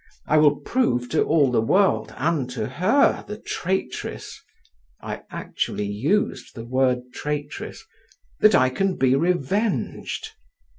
[0.25, 4.41] I will prove to all the world and to her, the traitress
[4.99, 7.85] (I actually used the word "traitress")
[8.39, 10.29] that I can be revenged!"